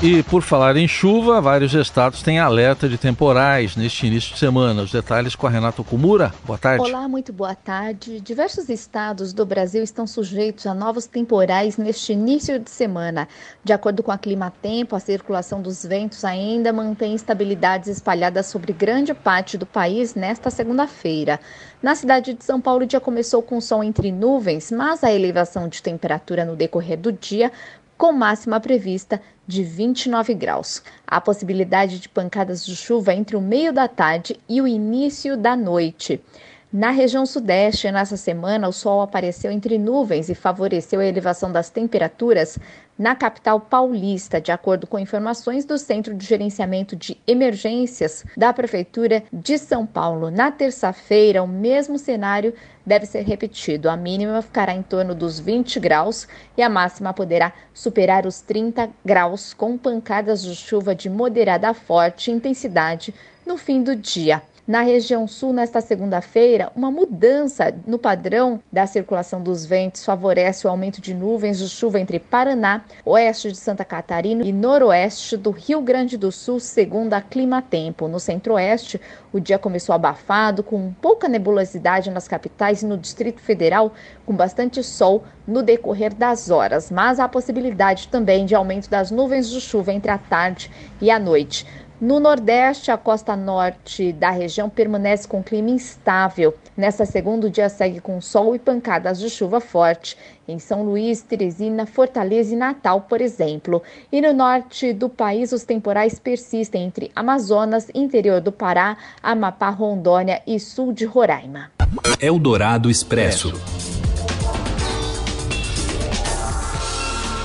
E 0.00 0.22
por 0.22 0.42
falar 0.42 0.76
em 0.76 0.86
chuva, 0.86 1.40
vários 1.40 1.74
estados 1.74 2.22
têm 2.22 2.38
alerta 2.38 2.88
de 2.88 2.96
temporais 2.96 3.74
neste 3.74 4.06
início 4.06 4.32
de 4.32 4.38
semana. 4.38 4.82
Os 4.82 4.92
detalhes 4.92 5.34
com 5.34 5.44
a 5.44 5.50
Renata 5.50 5.82
Kumura. 5.82 6.32
Boa 6.44 6.56
tarde. 6.56 6.88
Olá, 6.88 7.08
muito 7.08 7.32
boa 7.32 7.56
tarde. 7.56 8.20
Diversos 8.20 8.68
estados 8.68 9.32
do 9.32 9.44
Brasil 9.44 9.82
estão 9.82 10.06
sujeitos 10.06 10.68
a 10.68 10.72
novos 10.72 11.06
temporais 11.06 11.76
neste 11.76 12.12
início 12.12 12.60
de 12.60 12.70
semana. 12.70 13.26
De 13.64 13.72
acordo 13.72 14.00
com 14.00 14.12
a 14.12 14.16
Clima 14.16 14.52
Tempo, 14.62 14.94
a 14.94 15.00
circulação 15.00 15.60
dos 15.60 15.84
ventos 15.84 16.24
ainda 16.24 16.72
mantém 16.72 17.12
estabilidades 17.16 17.88
espalhadas 17.88 18.46
sobre 18.46 18.72
grande 18.72 19.12
parte 19.12 19.58
do 19.58 19.66
país 19.66 20.14
nesta 20.14 20.48
segunda-feira. 20.48 21.40
Na 21.82 21.96
cidade 21.96 22.34
de 22.34 22.44
São 22.44 22.60
Paulo, 22.60 22.84
o 22.84 22.86
dia 22.86 23.00
começou 23.00 23.42
com 23.42 23.60
sol 23.60 23.82
entre 23.82 24.12
nuvens, 24.12 24.70
mas 24.70 25.02
a 25.02 25.12
elevação 25.12 25.68
de 25.68 25.82
temperatura 25.82 26.44
no 26.44 26.54
decorrer 26.54 26.98
do 26.98 27.10
dia 27.10 27.50
com 27.98 28.12
máxima 28.12 28.60
prevista 28.60 29.20
de 29.44 29.64
29 29.64 30.32
graus. 30.32 30.82
Há 31.04 31.20
possibilidade 31.20 31.98
de 31.98 32.08
pancadas 32.08 32.64
de 32.64 32.76
chuva 32.76 33.12
entre 33.12 33.36
o 33.36 33.40
meio 33.40 33.72
da 33.72 33.88
tarde 33.88 34.38
e 34.48 34.62
o 34.62 34.68
início 34.68 35.36
da 35.36 35.56
noite. 35.56 36.22
Na 36.70 36.90
região 36.90 37.24
sudeste, 37.24 37.90
nessa 37.90 38.18
semana, 38.18 38.68
o 38.68 38.72
sol 38.72 39.00
apareceu 39.00 39.50
entre 39.50 39.78
nuvens 39.78 40.28
e 40.28 40.34
favoreceu 40.34 41.00
a 41.00 41.06
elevação 41.06 41.50
das 41.50 41.70
temperaturas 41.70 42.58
na 42.98 43.16
capital 43.16 43.58
paulista, 43.58 44.38
de 44.38 44.52
acordo 44.52 44.86
com 44.86 44.98
informações 44.98 45.64
do 45.64 45.78
Centro 45.78 46.14
de 46.14 46.26
Gerenciamento 46.26 46.94
de 46.94 47.16
Emergências 47.26 48.22
da 48.36 48.52
Prefeitura 48.52 49.22
de 49.32 49.56
São 49.56 49.86
Paulo. 49.86 50.30
Na 50.30 50.50
terça-feira, 50.50 51.42
o 51.42 51.48
mesmo 51.48 51.98
cenário 51.98 52.52
deve 52.84 53.06
ser 53.06 53.22
repetido. 53.22 53.88
A 53.88 53.96
mínima 53.96 54.42
ficará 54.42 54.74
em 54.74 54.82
torno 54.82 55.14
dos 55.14 55.40
20 55.40 55.80
graus 55.80 56.28
e 56.54 56.60
a 56.60 56.68
máxima 56.68 57.14
poderá 57.14 57.50
superar 57.72 58.26
os 58.26 58.42
30 58.42 58.90
graus, 59.02 59.54
com 59.54 59.78
pancadas 59.78 60.42
de 60.42 60.54
chuva 60.54 60.94
de 60.94 61.08
moderada 61.08 61.70
a 61.70 61.72
forte 61.72 62.30
intensidade 62.30 63.14
no 63.46 63.56
fim 63.56 63.82
do 63.82 63.96
dia. 63.96 64.42
Na 64.68 64.82
região 64.82 65.26
sul, 65.26 65.54
nesta 65.54 65.80
segunda-feira, 65.80 66.70
uma 66.76 66.90
mudança 66.90 67.74
no 67.86 67.98
padrão 67.98 68.60
da 68.70 68.86
circulação 68.86 69.42
dos 69.42 69.64
ventos 69.64 70.04
favorece 70.04 70.66
o 70.66 70.70
aumento 70.70 71.00
de 71.00 71.14
nuvens 71.14 71.58
de 71.58 71.70
chuva 71.70 71.98
entre 71.98 72.18
Paraná, 72.18 72.84
oeste 73.02 73.50
de 73.50 73.56
Santa 73.56 73.82
Catarina 73.82 74.44
e 74.44 74.52
noroeste 74.52 75.38
do 75.38 75.50
Rio 75.52 75.80
Grande 75.80 76.18
do 76.18 76.30
Sul, 76.30 76.60
segundo 76.60 77.14
a 77.14 77.22
Clima 77.22 77.62
Tempo. 77.62 78.08
No 78.08 78.20
centro-oeste, 78.20 79.00
o 79.32 79.40
dia 79.40 79.58
começou 79.58 79.94
abafado, 79.94 80.62
com 80.62 80.92
pouca 81.00 81.30
nebulosidade 81.30 82.10
nas 82.10 82.28
capitais 82.28 82.82
e 82.82 82.86
no 82.86 82.98
Distrito 82.98 83.40
Federal, 83.40 83.94
com 84.26 84.34
bastante 84.36 84.82
sol 84.82 85.24
no 85.46 85.62
decorrer 85.62 86.14
das 86.14 86.50
horas, 86.50 86.90
mas 86.90 87.18
há 87.18 87.26
possibilidade 87.26 88.08
também 88.08 88.44
de 88.44 88.54
aumento 88.54 88.90
das 88.90 89.10
nuvens 89.10 89.48
de 89.48 89.62
chuva 89.62 89.94
entre 89.94 90.10
a 90.10 90.18
tarde 90.18 90.70
e 91.00 91.10
a 91.10 91.18
noite. 91.18 91.66
No 92.00 92.20
Nordeste, 92.20 92.92
a 92.92 92.96
costa 92.96 93.34
norte 93.34 94.12
da 94.12 94.30
região 94.30 94.70
permanece 94.70 95.26
com 95.26 95.42
clima 95.42 95.70
instável. 95.70 96.54
Nesta 96.76 97.04
segunda, 97.04 97.48
o 97.48 97.50
dia 97.50 97.68
segue 97.68 98.00
com 98.00 98.20
sol 98.20 98.54
e 98.54 98.58
pancadas 98.60 99.18
de 99.18 99.28
chuva 99.28 99.60
forte. 99.60 100.16
Em 100.46 100.60
São 100.60 100.84
Luís, 100.84 101.22
Teresina, 101.22 101.86
Fortaleza 101.86 102.54
e 102.54 102.56
Natal, 102.56 103.00
por 103.00 103.20
exemplo. 103.20 103.82
E 104.12 104.20
no 104.20 104.32
norte 104.32 104.92
do 104.92 105.08
país, 105.08 105.50
os 105.50 105.64
temporais 105.64 106.20
persistem 106.20 106.84
entre 106.84 107.10
Amazonas, 107.16 107.90
interior 107.92 108.40
do 108.40 108.52
Pará, 108.52 108.96
Amapá, 109.20 109.68
Rondônia 109.68 110.40
e 110.46 110.60
sul 110.60 110.92
de 110.92 111.04
Roraima. 111.04 111.72
Eldorado 112.20 112.88
Expresso. 112.88 113.52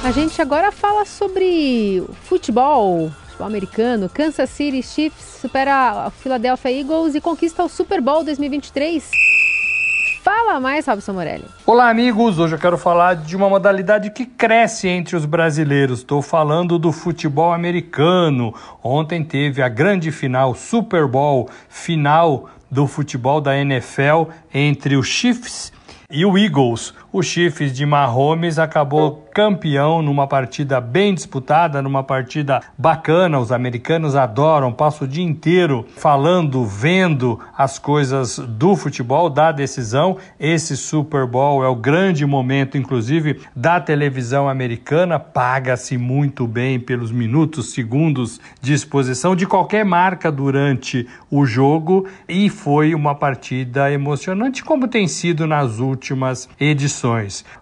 A 0.04 0.12
gente 0.12 0.40
agora 0.40 0.72
fala 0.72 1.06
sobre 1.06 2.04
futebol 2.22 3.10
futebol 3.34 3.48
americano, 3.48 4.10
Kansas 4.10 4.50
City 4.50 4.82
Chiefs 4.84 5.40
supera 5.42 6.06
a 6.06 6.12
Philadelphia 6.12 6.72
Eagles 6.72 7.16
e 7.16 7.22
conquista 7.22 7.64
o 7.64 7.70
Super 7.70 8.00
Bowl 8.00 8.24
2023. 8.24 9.10
Fala 10.22 10.60
mais, 10.60 10.86
Robson 10.86 11.14
Morelli. 11.14 11.44
Olá, 11.66 11.90
amigos. 11.90 12.40
Hoje 12.40 12.56
eu 12.56 12.60
quero 12.60 12.78
falar 12.78 13.16
de 13.16 13.36
uma 13.36 13.50
modalidade 13.50 14.10
que 14.12 14.26
cresce 14.26 14.88
entre 14.88 15.18
os 15.18 15.26
brasileiros. 15.26 16.00
Estou 16.00 16.22
falando 16.22 16.80
do 16.80 16.94
futebol 16.94 17.52
americano. 17.52 18.54
Ontem 18.82 19.24
teve 19.24 19.62
a 19.62 19.68
grande 19.68 20.12
final, 20.12 20.56
Super 20.56 21.08
Bowl, 21.08 21.50
final 21.68 22.50
do 22.72 22.88
futebol 22.88 23.42
da 23.42 23.58
NFL 23.58 24.30
entre 24.54 24.96
os 24.96 25.08
Chiefs 25.08 25.74
e 26.10 26.26
o 26.26 26.38
Eagles. 26.38 26.94
O 27.16 27.22
Chiefs 27.22 27.72
de 27.72 27.86
Mahomes 27.86 28.58
acabou 28.58 29.24
campeão 29.32 30.02
numa 30.02 30.26
partida 30.26 30.82
bem 30.82 31.14
disputada, 31.14 31.80
numa 31.80 32.02
partida 32.02 32.60
bacana. 32.76 33.38
Os 33.38 33.52
americanos 33.52 34.16
adoram, 34.16 34.74
passam 34.74 35.06
o 35.06 35.10
dia 35.10 35.24
inteiro 35.24 35.86
falando, 35.96 36.66
vendo 36.66 37.40
as 37.56 37.78
coisas 37.78 38.40
do 38.40 38.76
futebol, 38.76 39.30
da 39.30 39.52
decisão. 39.52 40.18
Esse 40.40 40.76
Super 40.76 41.28
Bowl 41.28 41.64
é 41.64 41.68
o 41.68 41.76
grande 41.76 42.26
momento, 42.26 42.80
inclusive, 42.80 43.42
da 43.56 43.80
televisão 43.80 44.50
americana. 44.50 45.20
Paga-se 45.20 46.00
muito 46.00 46.48
bem 46.48 46.80
pelos 46.80 47.12
minutos, 47.12 47.74
segundos 47.74 48.42
de 48.60 48.74
exposição 48.74 49.36
de 49.36 49.46
qualquer 49.46 49.86
marca 49.86 50.32
durante 50.32 51.08
o 51.30 51.46
jogo 51.46 52.08
e 52.28 52.50
foi 52.50 52.96
uma 52.96 53.14
partida 53.14 53.92
emocionante, 53.92 54.64
como 54.64 54.88
tem 54.88 55.08
sido 55.08 55.46
nas 55.46 55.78
últimas 55.78 56.50
edições 56.60 57.03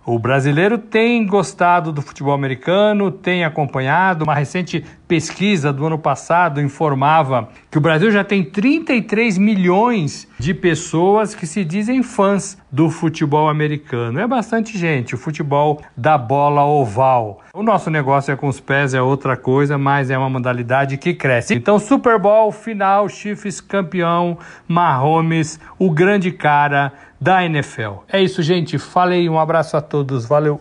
O 0.05 0.19
brasileiro 0.19 0.77
tem 0.77 1.25
gostado 1.25 1.91
do 1.91 2.01
futebol 2.01 2.33
americano, 2.33 3.11
tem 3.11 3.43
acompanhado. 3.43 4.23
Uma 4.23 4.35
recente 4.35 4.85
pesquisa 5.07 5.73
do 5.73 5.85
ano 5.85 5.97
passado 5.97 6.61
informava 6.61 7.49
que 7.69 7.77
o 7.77 7.81
Brasil 7.81 8.11
já 8.11 8.23
tem 8.23 8.43
33 8.43 9.37
milhões 9.37 10.27
de 10.39 10.53
pessoas 10.53 11.35
que 11.35 11.45
se 11.45 11.65
dizem 11.65 12.01
fãs 12.01 12.57
do 12.71 12.89
futebol 12.89 13.49
americano. 13.49 14.19
É 14.19 14.27
bastante 14.27 14.77
gente, 14.77 15.15
o 15.15 15.17
futebol 15.17 15.81
da 15.97 16.17
bola 16.17 16.65
oval. 16.65 17.41
O 17.53 17.61
nosso 17.61 17.89
negócio 17.89 18.31
é 18.31 18.35
com 18.37 18.47
os 18.47 18.61
pés, 18.61 18.93
é 18.93 19.01
outra 19.01 19.35
coisa, 19.35 19.77
mas 19.77 20.09
é 20.09 20.17
uma 20.17 20.29
modalidade 20.29 20.97
que 20.97 21.13
cresce. 21.13 21.53
Então, 21.53 21.77
Super 21.77 22.17
Bowl 22.17 22.51
final, 22.51 23.09
Chiefs 23.09 23.59
campeão, 23.59 24.37
Mahomes, 24.67 25.59
o 25.77 25.91
grande 25.91 26.31
cara 26.31 26.93
da 27.21 27.45
NFL. 27.45 28.01
É 28.11 28.19
isso, 28.19 28.41
gente. 28.41 28.79
Falei, 28.79 29.29
um 29.29 29.39
abraço 29.39 29.77
a 29.77 29.81
todos, 29.81 30.25
valeu. 30.25 30.59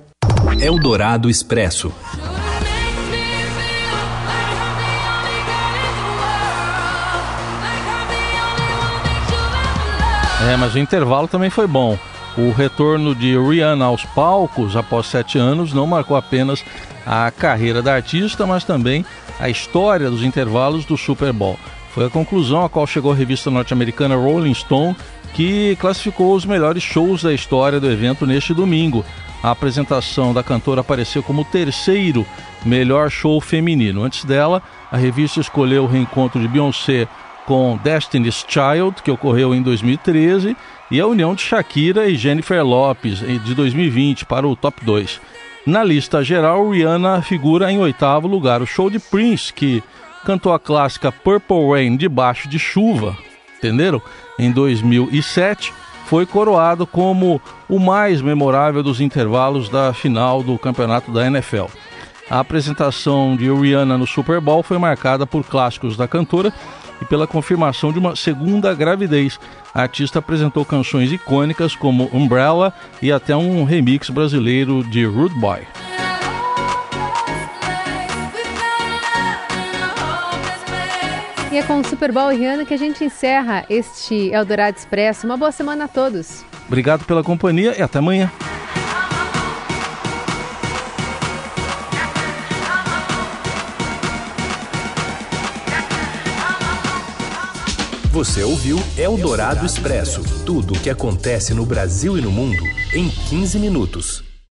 Eldorado 0.60 1.30
Expresso. 1.30 1.90
É, 10.42 10.56
mas 10.56 10.74
o 10.74 10.78
intervalo 10.78 11.28
também 11.28 11.48
foi 11.48 11.66
bom. 11.66 11.98
O 12.36 12.50
retorno 12.50 13.14
de 13.14 13.38
Rihanna 13.38 13.86
aos 13.86 14.04
palcos 14.04 14.76
após 14.76 15.06
sete 15.06 15.38
anos 15.38 15.72
não 15.72 15.86
marcou 15.86 16.16
apenas 16.16 16.64
a 17.06 17.30
carreira 17.30 17.82
da 17.82 17.94
artista, 17.94 18.46
mas 18.46 18.64
também 18.64 19.04
a 19.38 19.48
história 19.48 20.10
dos 20.10 20.22
intervalos 20.22 20.84
do 20.84 20.96
Super 20.96 21.32
Bowl. 21.32 21.58
Foi 21.92 22.06
a 22.06 22.10
conclusão 22.10 22.64
a 22.64 22.68
qual 22.68 22.86
chegou 22.86 23.12
a 23.12 23.14
revista 23.14 23.50
norte-americana 23.50 24.14
Rolling 24.14 24.54
Stone, 24.54 24.96
que 25.34 25.76
classificou 25.76 26.34
os 26.34 26.44
melhores 26.44 26.82
shows 26.82 27.22
da 27.22 27.32
história 27.32 27.80
do 27.80 27.90
evento 27.90 28.26
neste 28.26 28.52
domingo. 28.52 29.04
A 29.42 29.50
apresentação 29.50 30.34
da 30.34 30.42
cantora 30.42 30.82
apareceu 30.82 31.22
como 31.22 31.42
o 31.42 31.46
terceiro 31.46 32.26
melhor 32.64 33.10
show 33.10 33.40
feminino. 33.40 34.02
Antes 34.02 34.24
dela, 34.24 34.62
a 34.90 34.96
revista 34.96 35.40
escolheu 35.40 35.84
o 35.84 35.86
reencontro 35.86 36.40
de 36.40 36.48
Beyoncé 36.48 37.08
com 37.46 37.78
Destiny's 37.82 38.44
Child, 38.46 39.02
que 39.02 39.10
ocorreu 39.10 39.54
em 39.54 39.62
2013, 39.62 40.56
e 40.90 41.00
a 41.00 41.06
união 41.06 41.34
de 41.34 41.42
Shakira 41.42 42.08
e 42.08 42.16
Jennifer 42.16 42.64
Lopez, 42.64 43.20
de 43.20 43.54
2020, 43.54 44.26
para 44.26 44.46
o 44.46 44.54
top 44.54 44.84
2. 44.84 45.20
Na 45.66 45.82
lista 45.84 46.22
geral, 46.22 46.70
Rihanna 46.70 47.22
figura 47.22 47.70
em 47.70 47.78
oitavo 47.78 48.26
lugar. 48.26 48.62
O 48.62 48.66
show 48.66 48.90
de 48.90 48.98
Prince, 48.98 49.52
que 49.52 49.82
cantou 50.24 50.52
a 50.52 50.58
clássica 50.58 51.10
Purple 51.10 51.70
Rain 51.70 51.96
debaixo 51.96 52.48
de 52.48 52.58
chuva, 52.58 53.16
entenderam? 53.58 54.00
Em 54.40 54.50
2007, 54.50 55.70
foi 56.06 56.24
coroado 56.24 56.86
como 56.86 57.38
o 57.68 57.78
mais 57.78 58.22
memorável 58.22 58.82
dos 58.82 58.98
intervalos 58.98 59.68
da 59.68 59.92
final 59.92 60.42
do 60.42 60.58
campeonato 60.58 61.12
da 61.12 61.26
NFL. 61.26 61.66
A 62.30 62.40
apresentação 62.40 63.36
de 63.36 63.52
Rihanna 63.52 63.98
no 63.98 64.06
Super 64.06 64.40
Bowl 64.40 64.62
foi 64.62 64.78
marcada 64.78 65.26
por 65.26 65.44
clássicos 65.44 65.94
da 65.94 66.08
cantora 66.08 66.50
e 67.02 67.04
pela 67.04 67.26
confirmação 67.26 67.92
de 67.92 67.98
uma 67.98 68.16
segunda 68.16 68.72
gravidez. 68.72 69.38
A 69.74 69.82
artista 69.82 70.20
apresentou 70.20 70.64
canções 70.64 71.12
icônicas 71.12 71.76
como 71.76 72.08
Umbrella 72.10 72.72
e 73.02 73.12
até 73.12 73.36
um 73.36 73.64
remix 73.64 74.08
brasileiro 74.08 74.82
de 74.82 75.04
Rude 75.04 75.34
Boy. 75.38 75.60
E 81.52 81.56
é 81.56 81.64
com 81.64 81.80
o 81.80 81.84
Super 81.84 82.12
Bowl 82.12 82.30
e 82.30 82.36
Rihanna 82.36 82.64
que 82.64 82.72
a 82.72 82.76
gente 82.76 83.04
encerra 83.04 83.66
este 83.68 84.30
Eldorado 84.32 84.78
Expresso. 84.78 85.26
Uma 85.26 85.36
boa 85.36 85.50
semana 85.50 85.86
a 85.86 85.88
todos. 85.88 86.44
Obrigado 86.68 87.04
pela 87.04 87.24
companhia 87.24 87.76
e 87.76 87.82
até 87.82 87.98
amanhã. 87.98 88.30
Você 98.12 98.44
ouviu 98.44 98.78
Eldorado 98.96 99.66
Expresso 99.66 100.22
tudo 100.46 100.74
o 100.74 100.78
que 100.78 100.90
acontece 100.90 101.52
no 101.52 101.66
Brasil 101.66 102.16
e 102.16 102.20
no 102.20 102.30
mundo 102.30 102.62
em 102.94 103.08
15 103.08 103.58
minutos. 103.58 104.29